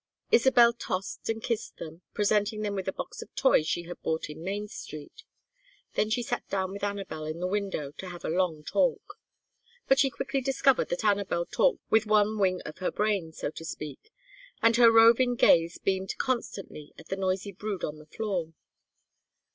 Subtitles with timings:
[0.31, 4.31] Isabel tossed and kissed them, presenting them with a box of toys she had bought
[4.31, 5.21] in Main Street.
[5.93, 9.19] Then she sat down with Anabel in the window to have a long talk.
[9.87, 13.63] But she quickly discovered that Anabel talked with one wing of her brain, so to
[13.63, 14.11] speak,
[14.59, 18.53] and her roving gaze beamed constantly at the noisy brood on the floor.